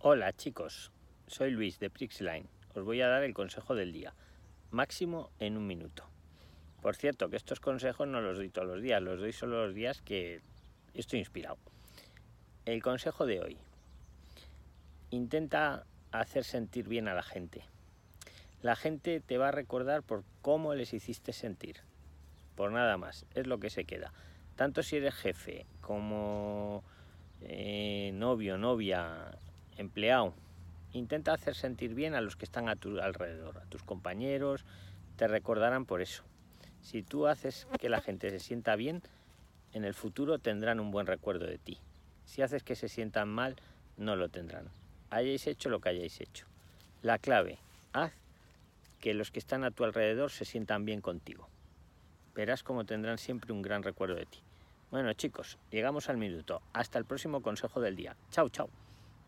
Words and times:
Hola 0.00 0.34
chicos, 0.34 0.92
soy 1.26 1.50
Luis 1.52 1.80
de 1.80 1.88
Prixline. 1.88 2.46
Os 2.74 2.84
voy 2.84 3.00
a 3.00 3.08
dar 3.08 3.22
el 3.24 3.32
consejo 3.32 3.74
del 3.74 3.92
día, 3.92 4.14
máximo 4.70 5.30
en 5.40 5.56
un 5.56 5.66
minuto. 5.66 6.04
Por 6.82 6.96
cierto, 6.96 7.30
que 7.30 7.36
estos 7.36 7.60
consejos 7.60 8.06
no 8.06 8.20
los 8.20 8.36
doy 8.36 8.50
todos 8.50 8.68
los 8.68 8.82
días, 8.82 9.02
los 9.02 9.18
doy 9.18 9.32
solo 9.32 9.64
los 9.64 9.74
días 9.74 10.02
que 10.02 10.42
estoy 10.92 11.20
inspirado. 11.20 11.56
El 12.66 12.82
consejo 12.82 13.24
de 13.24 13.40
hoy. 13.40 13.56
Intenta 15.10 15.86
hacer 16.12 16.44
sentir 16.44 16.86
bien 16.88 17.08
a 17.08 17.14
la 17.14 17.22
gente. 17.22 17.64
La 18.60 18.76
gente 18.76 19.20
te 19.20 19.38
va 19.38 19.48
a 19.48 19.52
recordar 19.52 20.02
por 20.02 20.24
cómo 20.42 20.74
les 20.74 20.92
hiciste 20.92 21.32
sentir. 21.32 21.80
Por 22.54 22.70
nada 22.70 22.98
más, 22.98 23.24
es 23.34 23.46
lo 23.46 23.58
que 23.58 23.70
se 23.70 23.86
queda. 23.86 24.12
Tanto 24.56 24.82
si 24.82 24.96
eres 24.96 25.14
jefe 25.14 25.64
como 25.80 26.84
eh, 27.40 28.10
novio, 28.12 28.58
novia, 28.58 29.32
empleado, 29.76 30.34
intenta 30.92 31.32
hacer 31.32 31.54
sentir 31.54 31.94
bien 31.94 32.14
a 32.14 32.20
los 32.20 32.36
que 32.36 32.44
están 32.44 32.68
a 32.68 32.76
tu 32.76 33.00
alrededor, 33.00 33.58
a 33.58 33.66
tus 33.66 33.82
compañeros, 33.82 34.64
te 35.16 35.28
recordarán 35.28 35.84
por 35.84 36.00
eso. 36.00 36.22
Si 36.82 37.02
tú 37.02 37.26
haces 37.26 37.66
que 37.80 37.88
la 37.88 38.00
gente 38.00 38.30
se 38.30 38.38
sienta 38.38 38.76
bien, 38.76 39.02
en 39.72 39.84
el 39.84 39.94
futuro 39.94 40.38
tendrán 40.38 40.80
un 40.80 40.90
buen 40.90 41.06
recuerdo 41.06 41.46
de 41.46 41.58
ti. 41.58 41.78
Si 42.24 42.42
haces 42.42 42.62
que 42.62 42.76
se 42.76 42.88
sientan 42.88 43.28
mal, 43.28 43.56
no 43.96 44.16
lo 44.16 44.28
tendrán. 44.28 44.68
Hayáis 45.10 45.46
hecho 45.46 45.68
lo 45.68 45.80
que 45.80 45.90
hayáis 45.90 46.20
hecho. 46.20 46.46
La 47.02 47.18
clave, 47.18 47.58
haz 47.92 48.12
que 49.00 49.14
los 49.14 49.30
que 49.30 49.38
están 49.38 49.64
a 49.64 49.70
tu 49.70 49.84
alrededor 49.84 50.30
se 50.30 50.44
sientan 50.44 50.84
bien 50.84 51.00
contigo. 51.00 51.48
Verás 52.34 52.62
cómo 52.62 52.84
tendrán 52.84 53.18
siempre 53.18 53.52
un 53.52 53.62
gran 53.62 53.82
recuerdo 53.82 54.14
de 54.14 54.26
ti. 54.26 54.40
Bueno 54.90 55.12
chicos, 55.12 55.58
llegamos 55.70 56.08
al 56.08 56.16
minuto. 56.16 56.62
Hasta 56.72 56.98
el 56.98 57.04
próximo 57.04 57.42
consejo 57.42 57.80
del 57.80 57.96
día. 57.96 58.16
Chao, 58.30 58.48
chao. 58.48 58.68